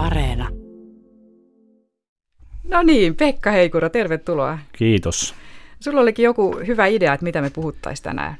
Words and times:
Areena. 0.00 0.48
No 2.64 2.82
niin, 2.82 3.16
Pekka 3.16 3.50
Heikura, 3.50 3.90
tervetuloa. 3.90 4.58
Kiitos. 4.72 5.34
Sulla 5.80 6.00
olikin 6.00 6.24
joku 6.24 6.60
hyvä 6.66 6.86
idea, 6.86 7.14
että 7.14 7.24
mitä 7.24 7.40
me 7.40 7.50
puhuttaisiin 7.50 8.04
tänään. 8.04 8.36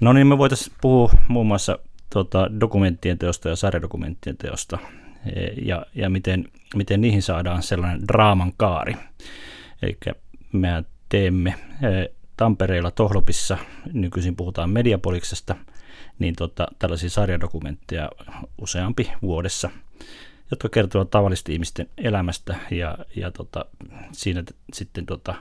No 0.00 0.12
niin, 0.12 0.26
me 0.26 0.38
voitaisiin 0.38 0.76
puhua 0.80 1.10
muun 1.28 1.46
muassa 1.46 1.78
tota, 2.10 2.50
dokumenttien 2.60 3.18
teosta 3.18 3.48
ja 3.48 3.56
sarjadokumenttien 3.56 4.36
teosta 4.36 4.78
e, 5.26 5.46
ja, 5.62 5.86
ja 5.94 6.10
miten, 6.10 6.48
miten 6.74 7.00
niihin 7.00 7.22
saadaan 7.22 7.62
sellainen 7.62 8.08
draaman 8.08 8.52
kaari. 8.56 8.94
Eli 9.82 9.98
me 10.52 10.84
teemme 11.08 11.54
e, 11.82 12.12
Tampereella 12.36 12.90
Tohlopissa, 12.90 13.58
nykyisin 13.92 14.36
puhutaan 14.36 14.70
Mediapoliksesta, 14.70 15.56
niin 16.18 16.34
tota, 16.36 16.66
tällaisia 16.78 17.10
sarjadokumentteja 17.10 18.10
useampi 18.62 19.12
vuodessa, 19.22 19.70
jotka 20.50 20.68
kertovat 20.68 21.10
tavallisten 21.10 21.52
ihmisten 21.52 21.86
elämästä 21.98 22.56
ja, 22.70 22.98
ja 23.16 23.30
tota, 23.30 23.64
siinä 24.12 24.42
t- 24.42 24.56
sitten 24.72 25.06
tota, 25.06 25.34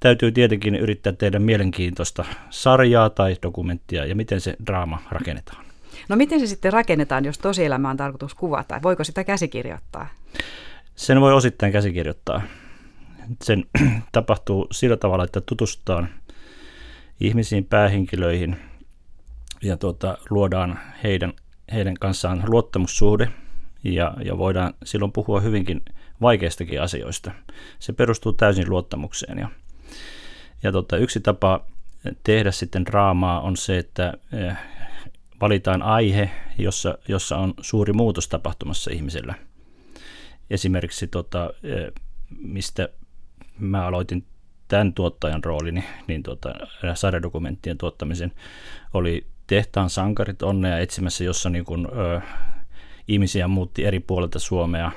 täytyy 0.00 0.32
tietenkin 0.32 0.74
yrittää 0.74 1.12
tehdä 1.12 1.38
mielenkiintoista 1.38 2.24
sarjaa 2.50 3.10
tai 3.10 3.36
dokumenttia 3.42 4.04
ja 4.04 4.14
miten 4.14 4.40
se 4.40 4.56
draama 4.66 5.02
rakennetaan. 5.10 5.64
No 6.08 6.16
miten 6.16 6.40
se 6.40 6.46
sitten 6.46 6.72
rakennetaan, 6.72 7.24
jos 7.24 7.38
tosielämä 7.38 7.90
on 7.90 7.96
tarkoitus 7.96 8.34
kuvata? 8.34 8.80
Voiko 8.82 9.04
sitä 9.04 9.24
käsikirjoittaa? 9.24 10.08
Sen 10.94 11.20
voi 11.20 11.32
osittain 11.32 11.72
käsikirjoittaa. 11.72 12.42
Sen 13.42 13.64
tapahtuu 14.12 14.66
sillä 14.72 14.96
tavalla, 14.96 15.24
että 15.24 15.40
tutustutaan 15.40 16.08
ihmisiin, 17.20 17.64
päähenkilöihin 17.64 18.56
ja 19.62 19.76
tuota, 19.76 20.18
luodaan 20.30 20.78
heidän, 21.02 21.32
heidän 21.72 21.94
kanssaan 21.94 22.42
luottamussuhde 22.46 23.28
ja, 23.84 24.14
ja 24.24 24.38
voidaan 24.38 24.74
silloin 24.84 25.12
puhua 25.12 25.40
hyvinkin 25.40 25.82
vaikeistakin 26.20 26.82
asioista. 26.82 27.30
Se 27.78 27.92
perustuu 27.92 28.32
täysin 28.32 28.70
luottamukseen 28.70 29.38
ja, 29.38 29.48
ja 30.62 30.72
tuota, 30.72 30.96
yksi 30.96 31.20
tapa 31.20 31.66
tehdä 32.24 32.50
sitten 32.50 32.86
draamaa 32.86 33.40
on 33.40 33.56
se, 33.56 33.78
että 33.78 34.14
eh, 34.32 34.56
valitaan 35.40 35.82
aihe, 35.82 36.30
jossa, 36.58 36.98
jossa 37.08 37.36
on 37.36 37.54
suuri 37.60 37.92
muutos 37.92 38.28
tapahtumassa 38.28 38.90
ihmisellä. 38.92 39.34
Esimerkiksi 40.50 41.06
tota, 41.06 41.50
eh, 41.62 41.92
mistä 42.38 42.88
mä 43.58 43.86
aloitin 43.86 44.26
tämän 44.68 44.94
tuottajan 44.94 45.44
roolini, 45.44 45.84
niin 46.06 46.22
tuota, 46.22 46.54
sarjadokumenttien 46.94 47.78
tuottamisen, 47.78 48.32
oli 48.94 49.26
tehtaan 49.46 49.90
sankarit 49.90 50.42
onnea 50.42 50.78
etsimässä, 50.78 51.24
jossa 51.24 51.50
niin 51.50 51.64
kun, 51.64 51.88
ö, 51.98 52.20
ihmisiä 53.08 53.48
muutti 53.48 53.84
eri 53.84 54.00
puolilta 54.00 54.38
Suomea 54.38 54.92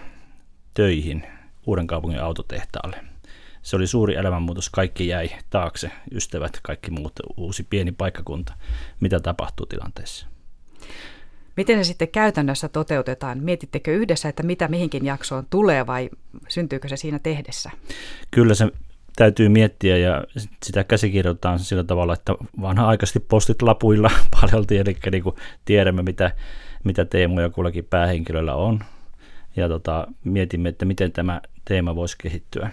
töihin 0.74 1.24
uuden 1.66 1.88
kaupungin 1.88 2.22
autotehtaalle. 2.22 2.98
Se 3.62 3.76
oli 3.76 3.88
suuri 3.88 4.16
elämänmuutos, 4.16 4.70
kaikki 4.70 5.08
jäi 5.08 5.30
taakse, 5.50 5.92
ystävät, 6.12 6.60
kaikki 6.64 6.92
muut, 6.92 7.14
uusi 7.38 7.64
pieni 7.70 7.92
paikkakunta. 7.92 8.54
Mitä 9.00 9.20
tapahtuu 9.20 9.66
tilanteessa? 9.66 10.28
Miten 11.58 11.86
se 11.86 11.88
sitten 11.88 12.08
käytännössä 12.08 12.70
toteutetaan? 12.70 13.44
Mietittekö 13.44 13.94
yhdessä, 13.94 14.30
että 14.30 14.44
mitä 14.44 14.68
mihinkin 14.68 15.06
jaksoon 15.06 15.46
tulee 15.50 15.88
vai 15.88 16.10
syntyykö 16.48 16.88
se 16.88 16.98
siinä 16.98 17.20
tehdessä? 17.20 17.72
Kyllä 18.32 18.54
se 18.56 18.72
täytyy 19.16 19.50
miettiä 19.50 19.98
ja 19.98 20.24
sitä 20.64 20.84
käsikirjoitetaan 20.84 21.60
sillä 21.60 21.84
tavalla, 21.84 22.14
että 22.14 22.34
vanha-aikaisesti 22.62 23.20
postit 23.20 23.62
lapuilla 23.62 24.12
paljolti, 24.42 24.78
eli 24.78 24.98
niin 25.12 25.24
kuin 25.24 25.36
tiedämme, 25.66 26.02
mitä, 26.02 26.32
mitä 26.86 27.06
teemoja 27.06 27.50
kullakin 27.50 27.86
päähenkilöllä 27.86 28.56
on, 28.56 28.80
ja 29.56 29.68
tota, 29.70 30.08
mietimme, 30.24 30.70
että 30.70 30.86
miten 30.86 31.12
tämä 31.12 31.42
teema 31.66 31.96
voisi 31.96 32.16
kehittyä. 32.18 32.70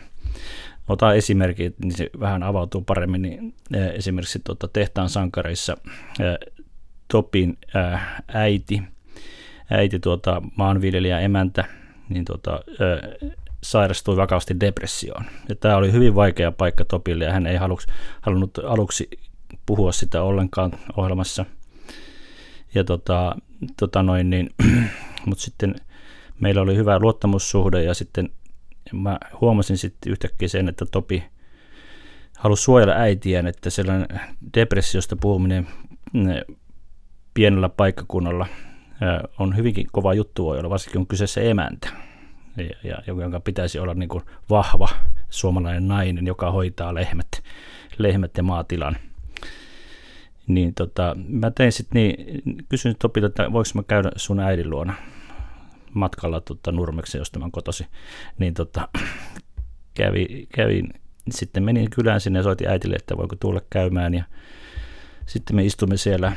Ota 0.88 1.14
esimerkki, 1.14 1.74
niin 1.82 1.96
se 1.96 2.10
vähän 2.20 2.42
avautuu 2.42 2.80
paremmin, 2.80 3.22
niin 3.22 3.54
esimerkiksi 3.94 4.40
tuota, 4.44 4.68
tehtaan 4.68 5.08
sankareissa 5.08 5.76
Topin 7.08 7.58
ää, 7.74 8.22
äiti, 8.28 8.82
äiti 9.70 9.98
tuota, 9.98 10.42
maanviljelijä 10.56 11.20
emäntä, 11.20 11.64
niin 12.08 12.24
tuota, 12.24 12.60
sairastui 13.62 14.16
vakavasti 14.16 14.60
depressioon. 14.60 15.24
Ja 15.48 15.54
tämä 15.54 15.76
oli 15.76 15.92
hyvin 15.92 16.14
vaikea 16.14 16.52
paikka 16.52 16.84
Topille 16.84 17.24
ja 17.24 17.32
hän 17.32 17.46
ei 17.46 17.56
haluks, 17.56 17.86
halunnut 18.20 18.58
aluksi 18.58 19.10
puhua 19.66 19.92
sitä 19.92 20.22
ollenkaan 20.22 20.72
ohjelmassa. 20.96 21.44
Ja 22.74 22.84
tota, 22.84 23.36
tota 23.78 24.02
noin, 24.02 24.30
niin, 24.30 24.50
mutta 25.26 25.44
sitten 25.44 25.74
meillä 26.40 26.60
oli 26.62 26.76
hyvä 26.76 26.98
luottamussuhde 26.98 27.82
ja 27.82 27.94
sitten 27.94 28.30
mä 28.92 29.18
huomasin 29.40 29.78
sitten 29.78 30.12
yhtäkkiä 30.12 30.48
sen, 30.48 30.68
että 30.68 30.86
Topi 30.86 31.24
halusi 32.38 32.62
suojella 32.62 32.94
äitiään, 32.94 33.46
että 33.46 33.70
sellainen 33.70 34.20
depressiosta 34.54 35.16
puhuminen 35.16 35.66
pienellä 37.34 37.68
paikkakunnalla 37.68 38.46
on 39.38 39.56
hyvinkin 39.56 39.86
kova 39.92 40.14
juttu 40.14 40.44
voi 40.44 40.58
olla, 40.58 40.70
varsinkin 40.70 41.00
on 41.00 41.06
kyseessä 41.06 41.40
emäntä 41.40 41.88
ja, 42.56 43.02
ja 43.06 43.14
jonka 43.14 43.40
pitäisi 43.40 43.78
olla 43.78 43.94
niin 43.94 44.08
kuin 44.08 44.24
vahva 44.50 44.88
suomalainen 45.30 45.88
nainen, 45.88 46.26
joka 46.26 46.50
hoitaa 46.50 46.94
lehmät, 46.94 47.28
lehmät 47.98 48.36
ja 48.36 48.42
maatilan. 48.42 48.96
Niin 50.46 50.74
tota, 50.74 51.16
mä 51.28 51.50
tein 51.50 51.72
sitten 51.72 52.02
niin, 52.02 52.42
kysyin 52.68 52.96
Topilta, 52.98 53.26
että 53.26 53.52
voiko 53.52 53.70
mä 53.74 53.82
käydä 53.82 54.10
sun 54.16 54.40
äidin 54.40 54.70
luona 54.70 54.94
matkalla 55.94 56.40
tota, 56.40 56.72
Nurmeksi, 56.72 57.18
josta 57.18 57.38
mä 57.38 57.48
kotosi. 57.52 57.86
Niin 58.38 58.54
tota, 58.54 58.88
kävi, 59.94 60.48
kävin, 60.54 60.88
sitten 61.30 61.62
menin 61.62 61.90
kylään 61.90 62.20
sinne 62.20 62.38
ja 62.38 62.42
soitin 62.42 62.68
äitille, 62.68 62.96
että 62.96 63.16
voiko 63.16 63.36
tulla 63.36 63.60
käymään. 63.70 64.14
Ja 64.14 64.24
sitten 65.26 65.56
me 65.56 65.64
istumme 65.64 65.96
siellä 65.96 66.32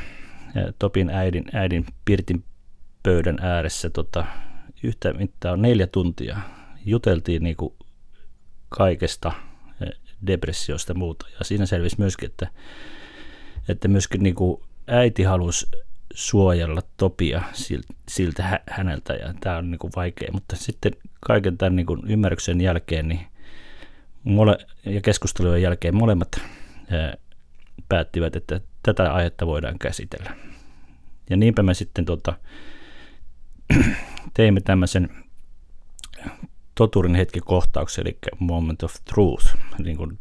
Topin 0.78 1.10
äidin, 1.10 1.44
äidin 1.52 1.86
pirtin 2.04 2.44
pöydän 3.02 3.38
ääressä 3.40 3.90
tota, 3.90 4.24
yhtä 4.82 5.12
mittaa 5.12 5.56
neljä 5.56 5.86
tuntia. 5.86 6.36
Juteltiin 6.84 7.42
niin 7.42 7.56
kuin 7.56 7.74
kaikesta 8.68 9.32
eh, 9.80 9.88
depressiosta 10.26 10.90
ja 10.90 10.98
muuta. 10.98 11.26
Ja 11.38 11.44
siinä 11.44 11.66
selvisi 11.66 11.96
myöskin, 11.98 12.26
että, 12.30 12.48
että 13.68 13.88
myöskin 13.88 14.22
niin 14.22 14.34
kuin 14.34 14.62
äiti 14.86 15.22
halusi 15.22 15.66
suojella 16.14 16.82
Topia 16.96 17.42
siltä 18.08 18.60
häneltä 18.70 19.12
ja 19.14 19.34
tämä 19.40 19.56
on 19.56 19.70
niin 19.70 19.78
kuin 19.78 19.92
vaikea. 19.96 20.28
Mutta 20.32 20.56
sitten 20.56 20.92
kaiken 21.20 21.58
tämän 21.58 21.76
niin 21.76 21.86
kuin 21.86 22.00
ymmärryksen 22.10 22.60
jälkeen 22.60 23.08
niin 23.08 23.26
mole, 24.24 24.58
ja 24.84 25.00
keskustelujen 25.00 25.62
jälkeen 25.62 25.96
molemmat 25.96 26.40
ää, 26.90 27.16
päättivät, 27.88 28.36
että 28.36 28.60
tätä 28.82 29.12
aihetta 29.12 29.46
voidaan 29.46 29.78
käsitellä. 29.78 30.36
Ja 31.30 31.36
niinpä 31.36 31.62
me 31.62 31.74
sitten 31.74 32.04
tota, 32.04 32.34
teimme 34.34 34.60
tämmöisen 34.60 35.10
toturin 36.74 37.14
hetki 37.14 37.40
kohtauksen, 37.40 38.06
eli 38.06 38.18
moment 38.38 38.82
of 38.82 38.94
truth, 39.04 39.56
niin 39.78 39.96
kuin 39.96 40.18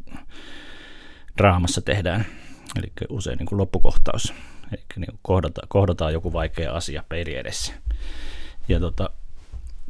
draamassa 1.38 1.82
tehdään, 1.82 2.26
eli 2.80 2.92
usein 3.10 3.38
niin 3.38 3.48
kuin 3.48 3.60
loppukohtaus, 3.60 4.34
eli 4.72 4.84
niin 4.96 5.10
kuin 5.10 5.20
kohdataan, 5.22 5.68
kohdataan 5.68 6.14
joku 6.14 6.34
vaikea 6.34 6.74
asia 6.74 7.04
peili 7.10 7.36
edessä. 7.36 7.74
Ja 8.68 8.80
tota, 8.80 9.10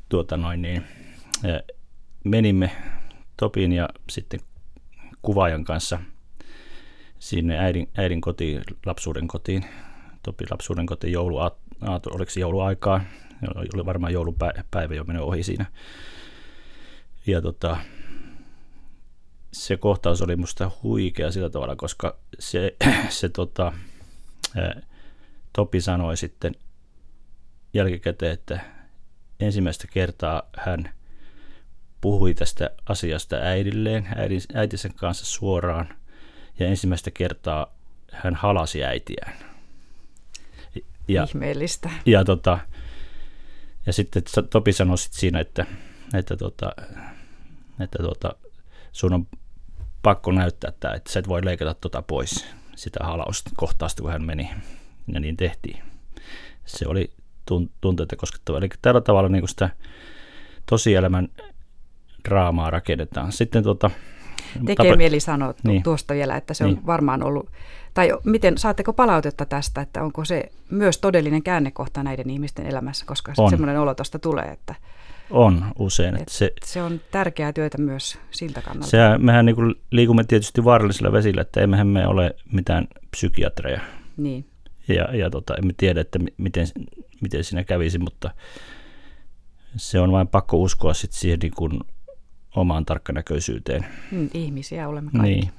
tuota 0.10 0.38
noin 0.38 0.62
niin, 0.62 0.84
menimme 2.24 2.72
Topin 3.38 3.72
ja 3.72 3.90
sitten 4.10 4.40
kuvaajan 5.22 5.64
kanssa 5.64 6.00
sinne 7.20 7.60
äidin, 7.60 7.90
äidin 7.98 8.22
kotiin, 8.22 8.62
lapsuuden 8.86 9.28
kotiin, 9.28 9.66
Topin 10.24 10.48
lapsuuden 10.52 10.86
kotiin 10.86 11.14
joulu, 11.14 11.38
oliko 12.12 12.32
se 12.32 12.40
jouluaikaa, 12.40 13.02
oli 13.74 13.86
varmaan 13.86 14.14
joulupäivä 14.14 14.96
jo 14.96 15.04
mennyt 15.04 15.24
ohi 15.24 15.44
siinä. 15.44 15.66
Ja 17.28 17.42
tota, 17.42 17.78
se 19.56 19.78
kohtaus 19.78 20.22
oli 20.22 20.36
musta 20.36 20.72
huikea 20.84 21.32
sillä 21.32 21.50
tavalla, 21.50 21.76
koska 21.76 22.18
se, 22.40 22.76
se 23.10 23.30
tota, 23.30 23.74
Topi 25.54 25.82
sanoi 25.82 26.18
sitten 26.18 26.56
jälkikäteen, 27.74 28.32
että 28.32 28.60
ensimmäistä 29.40 29.88
kertaa 29.92 30.44
hän 30.58 30.90
puhui 32.02 32.34
tästä 32.34 32.70
asiasta 32.90 33.36
äidilleen, 33.36 34.08
äidin, 34.16 34.42
äitisen 34.54 34.94
kanssa 34.94 35.26
suoraan, 35.26 35.90
ja 36.60 36.68
ensimmäistä 36.68 37.12
kertaa 37.12 37.76
hän 38.12 38.36
halasi 38.36 38.84
äitiään. 38.84 39.34
Ja, 41.08 41.24
Ihmeellistä. 41.24 41.90
Ja 42.06 42.24
tota, 42.24 42.60
ja 43.86 43.94
sitten 43.94 44.24
Topi 44.50 44.74
sanoi 44.74 44.98
sit 44.98 45.14
siinä, 45.14 45.40
että, 45.40 45.66
että, 46.14 46.38
tota, 46.38 46.72
että 47.80 48.04
tota, 48.04 48.36
sun 48.92 49.14
on 49.14 49.28
pakko 50.06 50.32
näyttää 50.32 50.72
tämä, 50.80 50.94
että 50.94 51.12
sä 51.12 51.20
et 51.20 51.28
voi 51.28 51.46
leikata 51.46 51.74
tota 51.74 52.02
pois 52.02 52.46
sitä 52.76 53.00
halausta 53.04 53.52
kohtaasta, 53.58 54.02
kun 54.02 54.12
hän 54.12 54.26
meni. 54.26 54.50
Ja 55.14 55.20
niin 55.20 55.38
tehtiin. 55.38 55.84
Se 56.66 56.88
oli 56.88 57.12
tunteita 57.82 58.16
koskettava. 58.16 58.58
Eli 58.58 58.70
tällä 58.82 59.02
tavalla 59.02 59.30
niin 59.30 59.48
sitä 59.48 59.70
tosielämän 60.70 61.28
draamaa 62.30 62.70
rakennetaan. 62.70 63.32
Sitten 63.32 63.64
tuota, 63.64 63.92
Tekee 64.66 64.86
tapa... 64.86 64.98
mieli 64.98 65.20
sanoa 65.20 65.54
niin. 65.64 65.84
tuosta 65.84 66.14
vielä, 66.14 66.38
että 66.38 66.54
se 66.54 66.64
on 66.64 66.74
niin. 66.74 66.86
varmaan 66.86 67.24
ollut, 67.24 67.50
tai 67.94 68.12
miten, 68.24 68.58
saatteko 68.58 68.94
palautetta 68.94 69.46
tästä, 69.46 69.82
että 69.82 70.04
onko 70.04 70.26
se 70.26 70.52
myös 70.70 70.98
todellinen 70.98 71.44
käännekohta 71.44 72.04
näiden 72.04 72.30
ihmisten 72.30 72.66
elämässä, 72.66 73.06
koska 73.06 73.34
on. 73.38 73.50
semmoinen 73.50 73.80
olo 73.80 73.96
tuosta 73.96 74.20
tulee, 74.20 74.46
että 74.46 74.76
on 75.30 75.66
usein. 75.80 76.16
Että 76.16 76.34
se, 76.34 76.54
se 76.64 76.84
on 76.84 77.02
tärkeää 77.12 77.54
työtä 77.54 77.78
myös 77.78 78.18
siltä 78.32 78.62
kannalta. 78.62 78.90
Se, 78.90 78.98
mehän 79.18 79.46
niin 79.46 79.56
kuin 79.56 79.76
liikumme 79.92 80.24
tietysti 80.24 80.64
vaarallisilla 80.64 81.12
vesillä, 81.12 81.42
että 81.42 81.62
emmehän 81.62 81.88
me 81.88 82.08
ole 82.08 82.36
mitään 82.52 82.88
psykiatreja. 83.12 83.82
Niin. 84.18 84.46
Ja, 84.88 85.16
ja 85.16 85.30
tota, 85.30 85.56
emme 85.56 85.74
tiedä, 85.78 86.02
että 86.02 86.20
miten, 86.38 86.68
miten 87.22 87.44
siinä 87.44 87.64
kävisi, 87.64 88.00
mutta 88.00 88.32
se 89.76 90.00
on 90.00 90.12
vain 90.12 90.28
pakko 90.28 90.58
uskoa 90.58 90.94
sit 90.94 91.12
siihen 91.12 91.40
niin 91.40 91.54
kuin 91.56 91.80
omaan 92.56 92.86
tarkkanäköisyyteen. 92.86 93.86
Mm, 94.12 94.30
ihmisiä 94.34 94.88
olemme 94.88 95.12
kaikki. 95.12 95.30
Niin. 95.30 95.52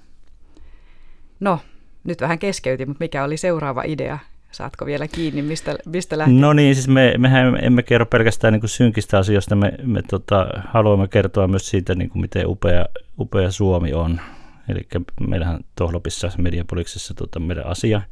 No, 1.41 1.61
nyt 2.05 2.21
vähän 2.21 2.39
keskeytin, 2.39 2.89
mutta 2.89 3.05
mikä 3.05 3.25
oli 3.25 3.37
seuraava 3.37 3.83
idea? 3.87 4.19
Saatko 4.57 4.87
vielä 4.87 5.09
kiinni, 5.09 5.43
mistä, 5.43 5.77
mistä 5.87 6.19
lähti? 6.19 6.35
No 6.35 6.53
niin, 6.53 6.75
siis 6.75 6.89
me, 6.89 7.15
mehän 7.19 7.65
emme 7.65 7.83
kerro 7.83 8.07
pelkästään 8.07 8.53
niin 8.53 8.61
kuin 8.61 8.71
synkistä 8.71 9.19
asioista, 9.19 9.57
me, 9.57 9.73
me 9.83 10.03
tota, 10.03 10.47
haluamme 10.69 11.09
kertoa 11.09 11.49
myös 11.49 11.71
siitä, 11.71 11.95
niin 11.95 12.11
kuin 12.11 12.21
miten 12.21 12.47
upea, 12.47 12.87
upea 13.19 13.51
Suomi 13.51 13.93
on. 13.93 14.21
Eli 14.69 14.81
meillähän 15.29 15.61
Tohlopissa, 15.75 16.31
Mediapoliksessa 16.39 17.15
tota, 17.15 17.41
meidän 17.41 17.67
asia 17.67 18.03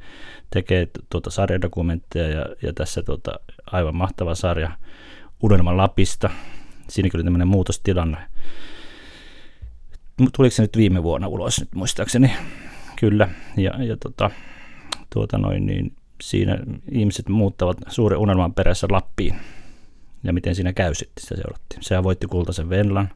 tekee 0.51 0.89
tuota 1.11 1.31
sarjadokumentteja 1.31 2.29
ja, 2.29 2.47
ja 2.63 2.73
tässä 2.73 3.03
tuota, 3.03 3.41
aivan 3.67 3.97
mahtava 3.97 4.35
sarja 4.35 4.71
Unelman 5.43 5.77
Lapista. 5.77 6.31
Siinäkin 6.89 7.19
oli 7.19 7.25
tämmöinen 7.25 7.49
muutostilanne. 7.49 8.19
Tuliko 10.37 10.55
se 10.55 10.63
nyt 10.63 10.77
viime 10.77 11.03
vuonna 11.03 11.29
ulos 11.29 11.61
nyt 11.61 11.75
muistaakseni? 11.75 12.33
Kyllä. 13.01 13.29
Ja, 13.57 13.83
ja 13.85 13.97
tota, 13.97 14.31
tuota 15.13 15.39
noin, 15.39 15.67
niin 15.67 15.93
siinä 16.25 16.59
ihmiset 16.93 17.29
muuttavat 17.29 17.77
suuren 17.89 18.19
unelman 18.19 18.55
perässä 18.55 18.87
Lappiin. 18.91 19.37
Ja 20.23 20.33
miten 20.33 20.55
siinä 20.55 20.73
käy 20.73 20.95
sitten, 20.95 21.23
sitä 21.23 21.37
seurattiin. 21.37 21.83
Sehän 21.83 22.05
voitti 22.05 22.27
kultaisen 22.27 22.71
Venlan 22.71 23.09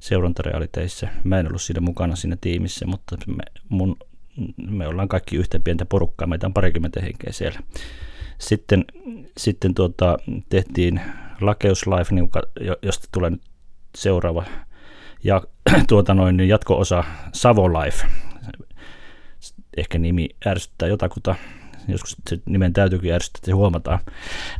seurantarealiteissa. 0.00 1.08
Mä 1.24 1.38
en 1.38 1.48
ollut 1.48 1.62
siinä 1.62 1.80
mukana 1.80 2.16
siinä 2.16 2.36
tiimissä, 2.40 2.86
mutta 2.86 3.16
me, 3.26 3.42
mun, 3.68 3.96
me 4.70 4.86
ollaan 4.86 5.08
kaikki 5.08 5.36
yhtä 5.36 5.60
pientä 5.60 5.86
porukkaa. 5.86 6.26
Meitä 6.26 6.46
on 6.46 6.54
parikymmentä 6.54 7.00
henkeä 7.00 7.32
siellä. 7.32 7.60
Sitten, 8.38 8.84
sitten 9.36 9.74
tuota, 9.74 10.18
tehtiin 10.48 11.00
Lakeus 11.40 11.86
Life, 11.86 12.14
niin, 12.14 12.30
josta 12.82 13.08
tulee 13.12 13.30
nyt 13.30 13.42
seuraava 13.96 14.44
ja 15.24 15.42
tuota 15.88 16.14
noin, 16.14 16.36
niin 16.36 16.48
jatko-osa 16.48 17.04
Savo 17.32 17.68
Life. 17.68 18.06
Ehkä 19.76 19.98
nimi 19.98 20.28
ärsyttää 20.46 20.88
jotakuta, 20.88 21.34
joskus 21.88 22.16
se 22.28 22.38
nimen 22.46 22.72
täytyykin 22.72 23.12
ärsyttää, 23.12 23.38
että 23.38 23.46
se 23.46 23.52
huomataan. 23.52 23.98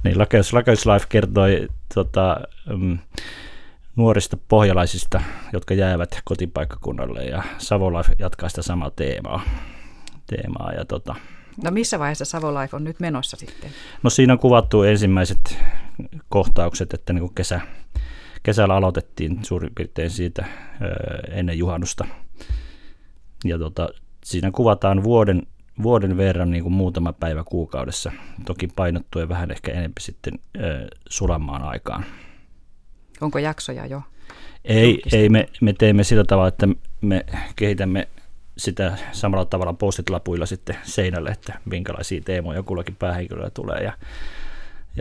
Niin 0.04 0.18
Lakeus, 0.18 0.52
Lakeus 0.52 0.86
Life 0.86 1.06
kertoi 1.08 1.68
tota, 1.94 2.40
um, 2.74 2.98
nuorista 3.96 4.36
pohjalaisista, 4.48 5.20
jotka 5.52 5.74
jäävät 5.74 6.20
kotipaikkakunnalle 6.24 7.24
ja 7.24 7.42
Savo 7.58 7.98
Life 7.98 8.12
jatkaa 8.18 8.48
sitä 8.48 8.62
samaa 8.62 8.90
teemaa. 8.90 9.42
teemaa 10.26 10.72
ja 10.72 10.84
tota, 10.84 11.14
No 11.64 11.70
missä 11.70 11.98
vaiheessa 11.98 12.24
Savo 12.24 12.60
Life 12.60 12.76
on 12.76 12.84
nyt 12.84 13.00
menossa 13.00 13.36
sitten? 13.36 13.70
No 14.02 14.10
siinä 14.10 14.32
on 14.32 14.38
kuvattu 14.38 14.82
ensimmäiset 14.82 15.58
kohtaukset, 16.28 16.94
että 16.94 17.12
niin 17.12 17.20
kuin 17.20 17.34
kesä, 17.34 17.60
kesällä 18.42 18.74
aloitettiin 18.74 19.44
suurin 19.44 19.74
piirtein 19.74 20.10
siitä 20.10 20.44
ennen 21.30 21.58
juhannusta. 21.58 22.04
Ja 23.44 23.58
tota, 23.58 23.88
siinä 24.24 24.50
kuvataan 24.50 25.02
vuoden, 25.02 25.42
vuoden 25.82 26.16
verran 26.16 26.50
niin 26.50 26.62
kuin 26.62 26.72
muutama 26.72 27.12
päivä 27.12 27.44
kuukaudessa, 27.44 28.12
toki 28.46 28.68
painottuen 28.76 29.28
vähän 29.28 29.50
ehkä 29.50 29.72
enemmän 29.72 29.92
sitten 30.00 30.38
ö, 30.56 30.88
sulamaan 31.08 31.62
aikaan. 31.62 32.04
Onko 33.20 33.38
jaksoja 33.38 33.86
jo? 33.86 34.02
Ei, 34.64 35.02
ei 35.12 35.28
me, 35.28 35.48
me 35.60 35.72
teemme 35.72 36.04
sillä 36.04 36.24
tavalla, 36.24 36.48
että 36.48 36.68
me 37.00 37.26
kehitämme 37.56 38.08
sitä 38.58 38.98
samalla 39.12 39.44
tavalla 39.44 39.72
postit-lapuilla 39.72 40.46
sitten 40.46 40.76
seinälle, 40.82 41.30
että 41.30 41.60
minkälaisia 41.64 42.20
teemoja 42.24 42.62
kullakin 42.62 42.96
päähenkilöllä 42.96 43.50
tulee 43.50 43.82
ja, 43.82 43.92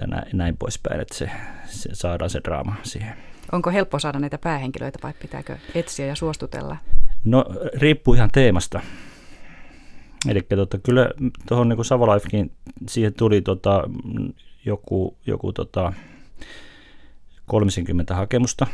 ja 0.02 0.08
näin, 0.08 0.28
näin 0.34 0.58
poispäin, 0.58 1.02
että 1.02 1.16
se, 1.16 1.32
se 1.66 1.90
saadaan 1.94 2.30
se 2.30 2.42
draama 2.44 2.76
siihen. 2.84 3.14
Onko 3.52 3.72
helppo 3.72 4.00
saada 4.00 4.20
näitä 4.20 4.38
päähenkilöitä 4.38 5.00
vai 5.04 5.14
pitääkö 5.22 5.58
etsiä 5.76 6.06
ja 6.06 6.16
suostutella? 6.16 6.78
No 7.26 7.46
riippuu 7.76 8.14
ihan 8.14 8.30
teemasta. 8.32 8.82
Eli 10.28 10.42
tota, 10.42 10.78
kyllä 10.78 11.10
tuohon 11.48 11.70
niin 11.70 11.86
Savolifekin, 11.86 12.52
siihen 12.88 13.14
tuli 13.14 13.42
tota, 13.42 13.84
joku, 14.66 15.18
joku 15.26 15.54
tota, 15.54 15.94
30 17.46 18.16
hakemusta 18.16 18.68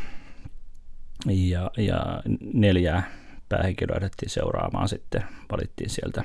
ja, 1.26 1.70
ja 1.76 2.22
neljää 2.54 3.10
päähenkilöä 3.48 3.94
lähdettiin 3.94 4.30
seuraamaan 4.30 4.88
sitten, 4.88 5.24
valittiin 5.50 5.90
sieltä. 5.90 6.24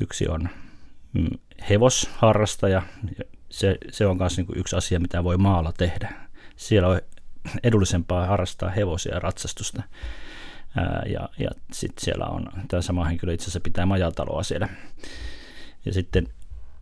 Yksi 0.00 0.28
on 0.28 0.48
mm, 1.12 1.38
hevosharrastaja, 1.70 2.82
se, 3.50 3.78
se 3.90 4.06
on 4.06 4.16
myös 4.16 4.36
niin 4.36 4.46
yksi 4.54 4.76
asia, 4.76 5.00
mitä 5.00 5.24
voi 5.24 5.36
maalla 5.36 5.72
tehdä. 5.72 6.12
Siellä 6.56 6.88
on 6.88 7.00
edullisempaa 7.62 8.26
harrastaa 8.26 8.70
hevosia 8.70 9.14
ja 9.14 9.20
ratsastusta. 9.20 9.82
Ää, 10.76 11.02
ja 11.06 11.28
ja 11.38 11.50
sitten 11.72 12.04
siellä 12.04 12.26
on, 12.26 12.46
tämä 12.68 12.82
sama 12.82 13.04
henkilö 13.04 13.32
itse 13.32 13.44
asiassa 13.44 13.60
pitää 13.60 13.86
majataloa 13.86 14.42
siellä. 14.42 14.68
Ja 15.84 15.92
sitten, 15.92 16.28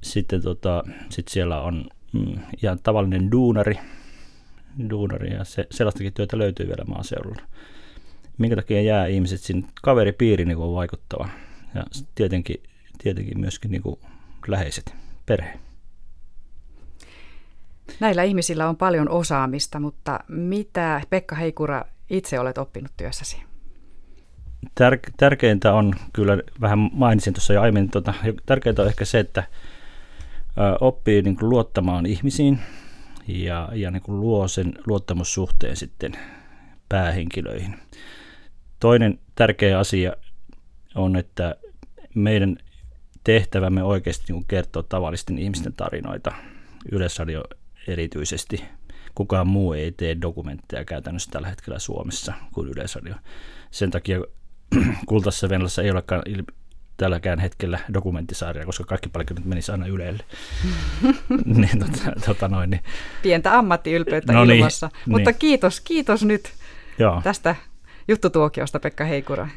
sitten 0.03 0.43
tota, 0.43 0.85
sit 1.09 1.29
siellä 1.29 1.61
on 1.61 1.85
mm, 2.13 2.39
ihan 2.63 2.79
tavallinen 2.83 3.31
duunari, 3.31 3.79
duunari 4.91 5.35
ja 5.35 5.45
se, 5.45 5.67
sellaistakin 5.71 6.13
työtä 6.13 6.39
löytyy 6.39 6.67
vielä 6.67 6.85
maaseudulla 6.87 7.43
minkä 8.39 8.57
takia 8.57 8.83
jää 8.83 9.07
ihmiset 9.07 9.41
sinne 9.41 9.69
kaveripiiri 9.83 10.45
niin 10.45 10.59
on 10.59 10.75
vaikuttava. 10.75 11.29
Ja 11.75 11.85
tietenkin, 12.15 12.63
tietenkin 13.03 13.41
myöskin 13.41 13.71
niin 13.71 13.83
kuin 13.83 14.01
läheiset, 14.47 14.95
perhe. 15.27 15.59
Näillä 18.01 18.23
ihmisillä 18.23 18.69
on 18.69 18.77
paljon 18.77 19.09
osaamista, 19.09 19.81
mutta 19.81 20.21
mitä 20.29 21.01
Pekka 21.11 21.37
Heikura 21.37 21.85
itse 22.11 22.41
olet 22.41 22.59
oppinut 22.59 22.93
työssäsi? 22.97 23.43
Tär- 24.81 25.13
tärkeintä 25.17 25.73
on, 25.73 25.95
kyllä 26.13 26.39
vähän 26.61 26.91
mainitsin 26.93 27.35
tuossa 27.35 27.53
jo 27.53 27.61
aiemmin, 27.61 27.91
tuota, 27.91 28.15
tärkeintä 28.47 28.83
on 28.83 28.89
ehkä 28.89 29.05
se, 29.05 29.19
että 29.19 29.45
oppii 30.81 31.23
niin 31.23 31.37
kuin 31.37 31.51
luottamaan 31.51 32.07
ihmisiin 32.07 32.59
ja, 33.29 33.69
ja 33.73 33.91
niin 33.91 34.03
kuin 34.03 34.21
luo 34.21 34.49
sen 34.49 34.75
luottamussuhteen 34.87 35.77
sitten 35.77 36.13
päähenkilöihin. 36.89 37.77
Toinen 38.81 39.19
tärkeä 39.35 39.79
asia 39.79 40.13
on, 40.95 41.17
että 41.17 41.55
meidän 42.15 42.57
tehtävämme 43.25 43.83
oikeasti 43.83 44.33
niin 44.33 44.45
kertoa 44.49 44.83
tavallisten 44.83 45.39
ihmisten 45.39 45.73
tarinoita, 45.73 46.33
Yleisradio 46.93 47.45
erityisesti. 47.89 48.65
Kukaan 49.15 49.47
muu 49.47 49.73
ei 49.73 49.93
tee 49.93 50.17
dokumentteja 50.21 50.85
käytännössä 50.85 51.31
tällä 51.31 51.49
hetkellä 51.49 51.79
Suomessa 51.79 52.33
kuin 52.53 52.69
Yleisradio. 52.69 53.15
Sen 53.71 53.91
takia 53.91 54.21
Kultassa 55.07 55.49
Venlassa 55.49 55.83
ei 55.83 55.91
olekaan 55.91 56.23
tälläkään 56.97 57.39
hetkellä 57.39 57.79
dokumenttisarja, 57.95 58.67
koska 58.67 58.85
kaikki 58.85 59.09
palkinnot 59.09 59.45
menisi 59.45 59.73
aina 59.73 59.87
Ylelle. 59.87 60.25
niin, 61.45 61.79
tota, 61.79 62.21
tota 62.27 62.49
noin, 62.49 62.71
niin. 62.71 62.83
Pientä 63.23 63.59
ammattiylpeyttä 63.59 64.33
no 64.33 64.45
niin, 64.45 64.59
ilmassa. 64.59 64.87
Niin, 64.87 65.03
Mutta 65.07 65.31
niin. 65.31 65.39
kiitos, 65.39 65.81
kiitos 65.81 66.25
nyt 66.25 66.53
Joo. 66.99 67.21
tästä 67.25 67.57
juttutuokiosta 68.09 68.81
Pekka 68.81 69.05
Heikura. 69.05 69.49